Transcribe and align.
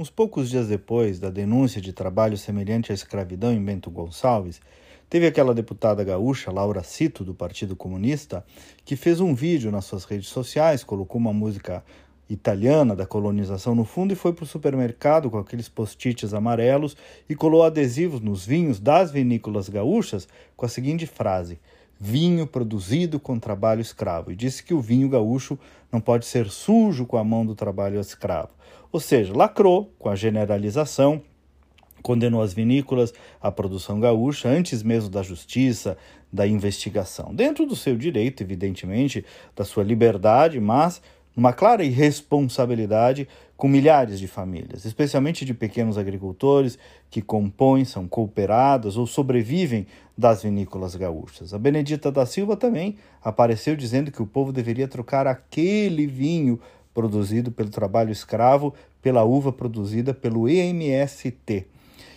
uns 0.00 0.08
poucos 0.08 0.48
dias 0.48 0.66
depois 0.66 1.18
da 1.18 1.28
denúncia 1.28 1.78
de 1.78 1.92
trabalho 1.92 2.34
semelhante 2.34 2.90
à 2.90 2.94
escravidão 2.94 3.52
em 3.52 3.62
Bento 3.62 3.90
Gonçalves, 3.90 4.58
teve 5.10 5.26
aquela 5.26 5.52
deputada 5.52 6.02
gaúcha, 6.02 6.50
Laura 6.50 6.82
Cito, 6.82 7.22
do 7.22 7.34
Partido 7.34 7.76
Comunista, 7.76 8.42
que 8.82 8.96
fez 8.96 9.20
um 9.20 9.34
vídeo 9.34 9.70
nas 9.70 9.84
suas 9.84 10.06
redes 10.06 10.28
sociais, 10.28 10.82
colocou 10.82 11.20
uma 11.20 11.34
música 11.34 11.84
italiana 12.30 12.96
da 12.96 13.04
colonização 13.04 13.74
no 13.74 13.84
fundo 13.84 14.14
e 14.14 14.16
foi 14.16 14.32
para 14.32 14.44
o 14.44 14.46
supermercado 14.46 15.28
com 15.28 15.36
aqueles 15.36 15.68
post-its 15.68 16.32
amarelos 16.32 16.96
e 17.28 17.34
colou 17.34 17.62
adesivos 17.62 18.22
nos 18.22 18.46
vinhos 18.46 18.80
das 18.80 19.10
vinícolas 19.10 19.68
gaúchas 19.68 20.26
com 20.56 20.64
a 20.64 20.68
seguinte 20.70 21.06
frase: 21.06 21.58
vinho 22.00 22.46
produzido 22.46 23.20
com 23.20 23.38
trabalho 23.38 23.82
escravo. 23.82 24.32
E 24.32 24.36
disse 24.36 24.62
que 24.62 24.72
o 24.72 24.80
vinho 24.80 25.08
gaúcho 25.08 25.58
não 25.92 26.00
pode 26.00 26.24
ser 26.24 26.48
sujo 26.48 27.04
com 27.04 27.18
a 27.18 27.24
mão 27.24 27.44
do 27.44 27.54
trabalho 27.54 28.00
escravo. 28.00 28.50
Ou 28.90 28.98
seja, 28.98 29.36
lacrou 29.36 29.92
com 29.98 30.08
a 30.08 30.16
generalização 30.16 31.22
condenou 32.02 32.42
as 32.42 32.52
vinícolas 32.52 33.12
à 33.40 33.50
produção 33.50 34.00
gaúcha 34.00 34.48
antes 34.48 34.82
mesmo 34.82 35.10
da 35.10 35.22
justiça, 35.22 35.96
da 36.32 36.46
investigação. 36.46 37.34
Dentro 37.34 37.66
do 37.66 37.76
seu 37.76 37.96
direito, 37.96 38.42
evidentemente, 38.42 39.24
da 39.54 39.64
sua 39.64 39.84
liberdade, 39.84 40.60
mas 40.60 41.02
uma 41.36 41.52
clara 41.52 41.84
irresponsabilidade 41.84 43.28
com 43.56 43.68
milhares 43.68 44.18
de 44.18 44.26
famílias, 44.26 44.84
especialmente 44.84 45.44
de 45.44 45.52
pequenos 45.52 45.98
agricultores 45.98 46.78
que 47.10 47.20
compõem, 47.20 47.84
são 47.84 48.08
cooperadas 48.08 48.96
ou 48.96 49.06
sobrevivem 49.06 49.86
das 50.16 50.42
vinícolas 50.42 50.94
gaúchas. 50.94 51.52
A 51.52 51.58
Benedita 51.58 52.10
da 52.10 52.24
Silva 52.24 52.56
também 52.56 52.96
apareceu 53.22 53.76
dizendo 53.76 54.10
que 54.10 54.22
o 54.22 54.26
povo 54.26 54.52
deveria 54.52 54.88
trocar 54.88 55.26
aquele 55.26 56.06
vinho 56.06 56.58
produzido 56.92 57.50
pelo 57.52 57.70
trabalho 57.70 58.10
escravo 58.10 58.74
pela 59.02 59.24
uva 59.24 59.52
produzida 59.52 60.12
pelo 60.12 60.48
EMST. 60.48 61.66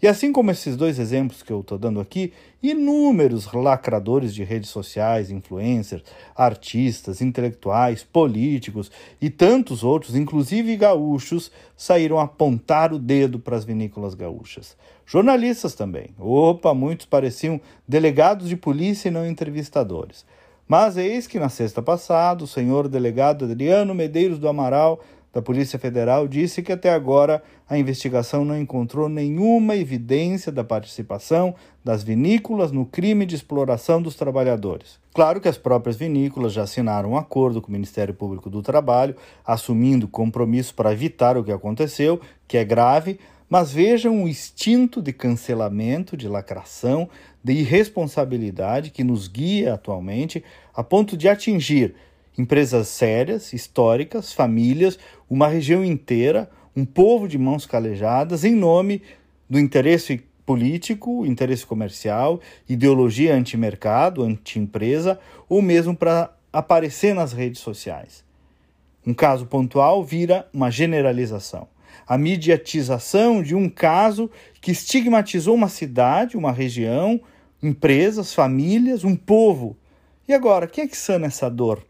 E 0.00 0.06
assim 0.06 0.32
como 0.32 0.50
esses 0.52 0.76
dois 0.76 0.98
exemplos 0.98 1.42
que 1.42 1.52
eu 1.52 1.60
estou 1.60 1.76
dando 1.76 1.98
aqui, 1.98 2.32
inúmeros 2.62 3.52
lacradores 3.52 4.32
de 4.32 4.44
redes 4.44 4.70
sociais, 4.70 5.30
influencers, 5.30 6.04
artistas, 6.36 7.20
intelectuais, 7.20 8.04
políticos 8.04 8.92
e 9.20 9.28
tantos 9.28 9.82
outros, 9.82 10.14
inclusive 10.14 10.76
gaúchos, 10.76 11.50
saíram 11.76 12.20
apontar 12.20 12.92
o 12.92 12.98
dedo 12.98 13.40
para 13.40 13.56
as 13.56 13.64
vinícolas 13.64 14.14
gaúchas. 14.14 14.76
Jornalistas 15.04 15.74
também. 15.74 16.10
Opa, 16.18 16.72
muitos 16.74 17.06
pareciam 17.06 17.60
delegados 17.86 18.48
de 18.48 18.56
polícia 18.56 19.08
e 19.08 19.10
não 19.10 19.26
entrevistadores. 19.26 20.24
Mas 20.68 20.98
eis 20.98 21.26
que 21.26 21.40
na 21.40 21.48
sexta 21.48 21.80
passada, 21.80 22.44
o 22.44 22.46
senhor 22.46 22.88
delegado 22.88 23.46
Adriano 23.46 23.94
Medeiros 23.94 24.38
do 24.38 24.46
Amaral 24.46 25.00
da 25.32 25.42
Polícia 25.42 25.78
Federal 25.78 26.26
disse 26.26 26.62
que 26.62 26.72
até 26.72 26.90
agora 26.90 27.42
a 27.68 27.78
investigação 27.78 28.44
não 28.44 28.58
encontrou 28.58 29.08
nenhuma 29.08 29.76
evidência 29.76 30.50
da 30.50 30.64
participação 30.64 31.54
das 31.84 32.02
vinícolas 32.02 32.72
no 32.72 32.86
crime 32.86 33.26
de 33.26 33.34
exploração 33.34 34.00
dos 34.00 34.14
trabalhadores. 34.14 34.98
Claro 35.12 35.40
que 35.40 35.48
as 35.48 35.58
próprias 35.58 35.96
vinícolas 35.96 36.52
já 36.52 36.62
assinaram 36.62 37.10
um 37.10 37.16
acordo 37.16 37.60
com 37.60 37.68
o 37.68 37.72
Ministério 37.72 38.14
Público 38.14 38.48
do 38.48 38.62
Trabalho, 38.62 39.16
assumindo 39.44 40.08
compromisso 40.08 40.74
para 40.74 40.92
evitar 40.92 41.36
o 41.36 41.44
que 41.44 41.52
aconteceu, 41.52 42.20
que 42.46 42.56
é 42.56 42.64
grave, 42.64 43.18
mas 43.50 43.72
vejam 43.72 44.22
o 44.22 44.28
instinto 44.28 45.00
de 45.00 45.12
cancelamento, 45.12 46.16
de 46.16 46.28
lacração, 46.28 47.08
de 47.42 47.52
irresponsabilidade 47.52 48.90
que 48.90 49.02
nos 49.02 49.26
guia 49.26 49.74
atualmente 49.74 50.44
a 50.74 50.84
ponto 50.84 51.16
de 51.16 51.28
atingir 51.28 51.94
empresas 52.38 52.86
sérias, 52.86 53.52
históricas, 53.52 54.32
famílias, 54.32 54.98
uma 55.28 55.48
região 55.48 55.84
inteira, 55.84 56.48
um 56.74 56.84
povo 56.84 57.26
de 57.26 57.36
mãos 57.36 57.66
calejadas 57.66 58.44
em 58.44 58.54
nome 58.54 59.02
do 59.50 59.58
interesse 59.58 60.22
político, 60.46 61.26
interesse 61.26 61.66
comercial, 61.66 62.40
ideologia 62.68 63.34
anti-mercado, 63.34 64.22
anti-empresa, 64.22 65.18
ou 65.48 65.60
mesmo 65.60 65.94
para 65.94 66.32
aparecer 66.52 67.14
nas 67.14 67.32
redes 67.32 67.60
sociais. 67.60 68.24
Um 69.06 69.12
caso 69.12 69.46
pontual 69.46 70.04
vira 70.04 70.48
uma 70.52 70.70
generalização. 70.70 71.66
A 72.06 72.16
mediatização 72.16 73.42
de 73.42 73.54
um 73.54 73.68
caso 73.68 74.30
que 74.60 74.70
estigmatizou 74.70 75.54
uma 75.54 75.68
cidade, 75.68 76.36
uma 76.36 76.52
região, 76.52 77.20
empresas, 77.62 78.32
famílias, 78.32 79.04
um 79.04 79.16
povo. 79.16 79.76
E 80.26 80.32
agora, 80.32 80.66
quem 80.66 80.84
é 80.84 80.88
que 80.88 80.96
sana 80.96 81.26
essa 81.26 81.50
dor? 81.50 81.87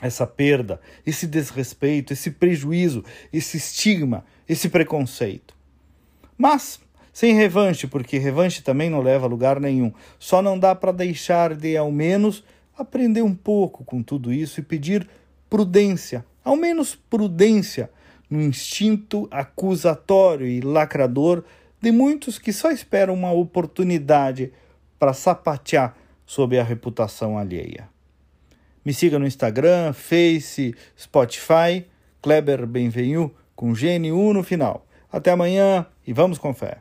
Essa 0.00 0.26
perda, 0.26 0.80
esse 1.06 1.26
desrespeito, 1.26 2.12
esse 2.12 2.30
prejuízo, 2.30 3.04
esse 3.32 3.56
estigma, 3.56 4.24
esse 4.48 4.68
preconceito. 4.68 5.54
Mas 6.36 6.80
sem 7.18 7.34
revanche, 7.34 7.88
porque 7.88 8.16
revanche 8.16 8.62
também 8.62 8.88
não 8.88 9.00
leva 9.00 9.26
a 9.26 9.28
lugar 9.28 9.58
nenhum. 9.58 9.92
Só 10.20 10.40
não 10.40 10.56
dá 10.56 10.72
para 10.72 10.92
deixar 10.92 11.52
de, 11.52 11.76
ao 11.76 11.90
menos, 11.90 12.44
aprender 12.76 13.22
um 13.22 13.34
pouco 13.34 13.84
com 13.84 14.04
tudo 14.04 14.32
isso 14.32 14.60
e 14.60 14.62
pedir 14.62 15.08
prudência, 15.50 16.24
ao 16.44 16.54
menos 16.54 16.94
prudência 16.94 17.90
no 18.30 18.40
instinto 18.40 19.26
acusatório 19.32 20.46
e 20.46 20.60
lacrador 20.60 21.42
de 21.80 21.90
muitos 21.90 22.38
que 22.38 22.52
só 22.52 22.70
esperam 22.70 23.14
uma 23.14 23.32
oportunidade 23.32 24.52
para 24.96 25.12
sapatear 25.12 25.96
sob 26.24 26.56
a 26.56 26.62
reputação 26.62 27.36
alheia. 27.36 27.88
Me 28.88 28.94
siga 28.94 29.18
no 29.18 29.26
Instagram, 29.26 29.92
Face, 29.92 30.74
Spotify, 30.98 31.84
Kleber 32.22 32.66
Benvenu 32.66 33.30
com 33.54 33.74
GNU 33.74 34.32
no 34.32 34.42
final. 34.42 34.86
Até 35.12 35.30
amanhã 35.30 35.84
e 36.06 36.12
vamos 36.14 36.38
com 36.38 36.54
fé. 36.54 36.78